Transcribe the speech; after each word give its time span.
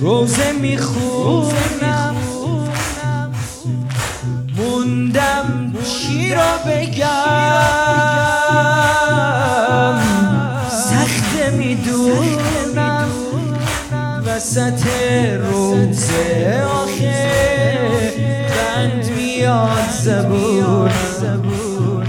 روزه 0.00 0.52
می‌خونم. 0.52 2.16
موندم 4.56 5.72
چی 5.84 6.34
را 6.34 6.56
بگم. 6.66 7.06
سخت 10.70 11.52
می‌دونم. 11.52 13.08
وسط 14.26 14.86
روزه 15.50 16.69
میاد 20.28 20.90
زبون. 21.20 22.06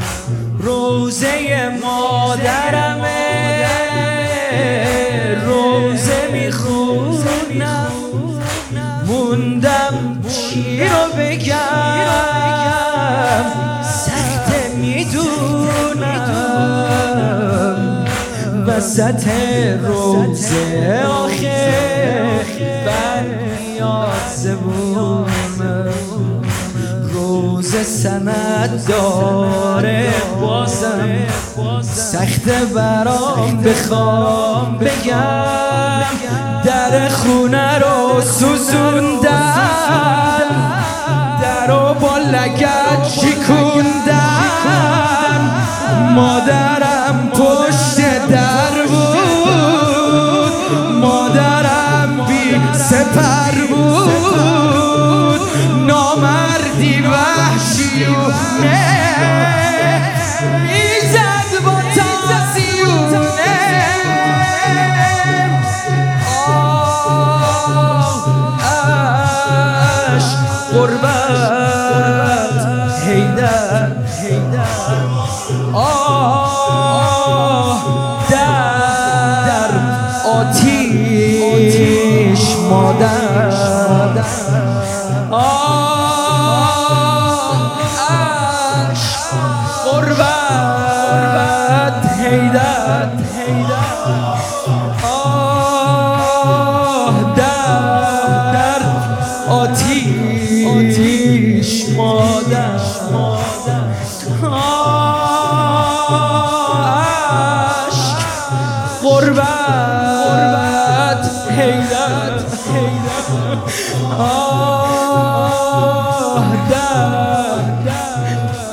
روزه 0.59 1.69
مادرمه. 1.83 3.67
روزه 5.45 6.29
می‌خونم. 6.31 7.91
موندم 9.07 10.21
چی 10.29 10.83
رو 10.83 11.05
بگم. 11.17 11.55
سخت 13.83 14.49
می‌دونم. 14.77 15.31
وسط 18.67 19.27
روزه 19.87 21.03
آخه 21.07 21.73
بر 22.85 23.23
میاد 23.23 24.27
روز 27.73 27.87
سند 27.87 28.85
داره. 28.87 30.13
بازم 30.41 31.09
سخت 31.81 32.49
برام 32.75 33.57
بخوام 33.57 34.77
بگم. 34.77 36.01
در 36.65 37.09
خونه 37.09 37.79
رو 37.79 38.21
سوزوندن 38.21 39.21
در 41.41 41.71
با 41.93 42.17
لگت 42.17 43.07
هیدر 92.31 93.09
آه 95.03 96.35
در 97.35 98.81
آتیش 99.49 101.89
مادر. 101.89 102.79
عشق 107.75 108.19
قربت 109.03 111.25
هیدر 111.57 112.33
آه 114.19 115.29
در 116.69 117.65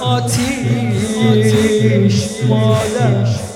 آتیش 0.03 2.19
مادر. 2.49 3.48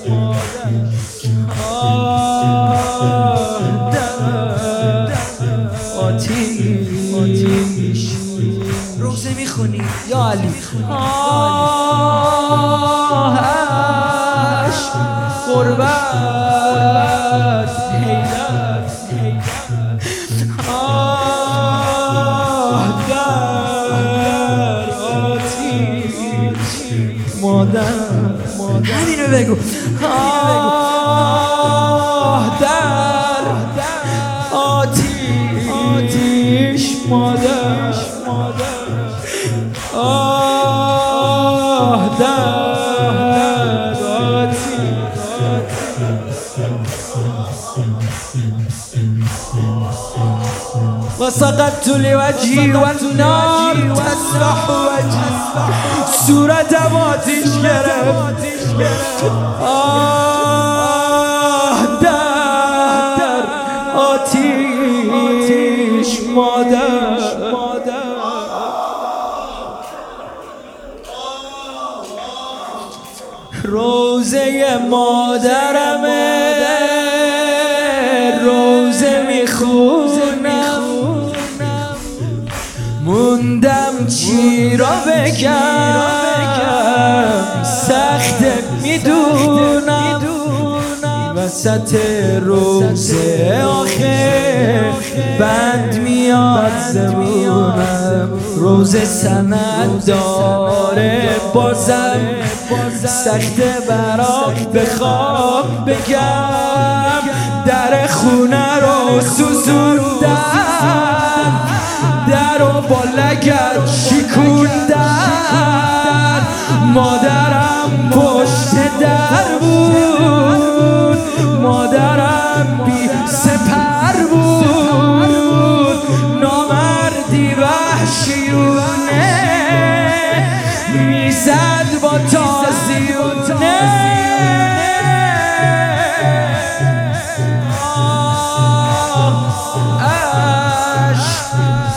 می‌خونی 9.53 9.83
یا 10.09 10.31
علی 10.31 10.49
آه 10.91 12.19
عشق 14.67 14.93
قربت 15.47 16.13
آه 20.69 21.29
در 23.09 24.91
آتیش 25.31 26.17
مادر 27.43 27.93
همینو 28.85 29.27
بگو 29.33 29.57
آه 30.07 31.23
در 32.61 33.45
آتیش 34.57 36.85
مادر 37.09 37.62
وسقطت 51.23 51.89
لوجهي 51.89 52.73
والنار 52.73 53.75
تسلح 53.95 54.71
وجهي. 54.71 55.33
صورت 56.27 56.73
آتیش 56.93 57.53
گرفت. 58.79 59.25
آه 59.63 60.99
در 62.01 63.43
آتیش 63.97 64.91
مادر. 66.35 67.19
روزه 73.65 74.79
مادرمه. 74.91 76.32
موندم 83.53 84.07
چی 84.07 84.77
را 84.77 84.87
بگم؟ 85.07 85.53
سخت 87.65 88.43
می‌دونم. 88.83 90.21
وسط 91.37 91.97
روزه 92.41 93.65
آخه 93.69 94.81
بند 95.39 95.95
میاد 95.95 96.73
زبونم 96.93 98.29
روز 98.57 98.97
سند 98.97 100.05
داره 100.07 101.29
بازم. 101.55 102.21
سخت 103.07 103.61
برام 103.89 104.55
بخوام 104.75 105.85
بگم. 105.87 107.23
در 107.67 108.07
خونه 108.07 108.77
رو 108.81 109.21
سوزوندن 109.21 110.62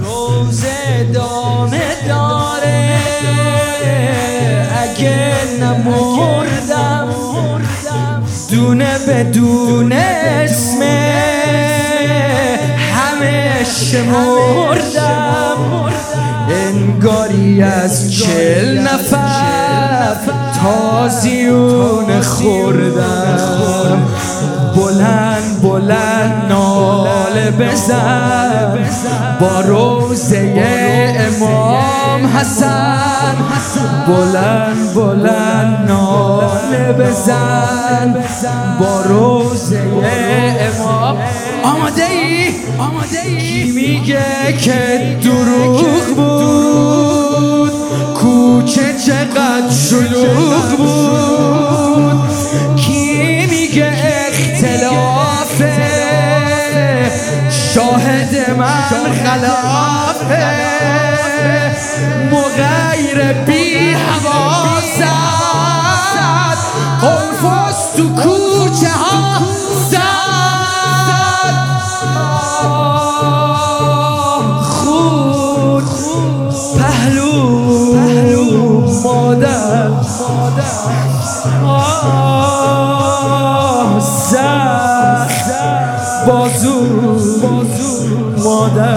روزه 0.05 1.05
دامه 1.13 2.09
داره. 2.09 2.99
اگه 4.83 5.35
نمردم 5.61 7.09
دونه 8.51 8.99
بدون 9.09 9.93
اسم 9.93 10.83
همه 12.93 13.65
شمردم. 13.65 15.25
انگاری 16.49 17.63
از 17.63 18.13
چل 18.13 18.79
نفر 18.79 20.17
تازیون 20.63 22.21
خوردم. 22.21 24.04
بزن. 27.51 28.79
با 29.41 29.61
روزه 29.61 30.55
امام 31.19 32.27
حسن. 32.27 33.35
بلند 34.09 34.95
بلند 34.95 35.91
ناله 35.91 36.93
بزن. 36.93 38.25
با 38.81 39.01
روزه 39.01 39.83
امام. 40.61 41.17
آماده 41.65 42.05
ای؟ 42.05 42.51
آماده 42.79 43.21
ای؟ 43.25 43.73
میگه 43.73 44.53
که 44.61 45.19
دروغ 45.23 46.15
بود؟ 46.17 47.73
کوچه 48.15 48.95
چقدر 49.07 49.71
شلوغ 49.71 50.77
بود؟ 50.77 51.34
من 58.59 59.13
خلافه 59.25 60.45
مغیر 62.33 63.33
بی 63.33 63.95
حواست 63.95 65.03
قرفاز 67.01 67.93
تو 67.97 68.09
کوچه 68.09 68.91
ها 68.91 69.39
زد. 69.91 69.99
خود 74.63 75.85
پهلو 76.79 77.35
مادر 79.05 79.91
آه 81.67 82.85
زد. 84.31 84.95
بازو 86.27 87.14
مودا 88.65 88.97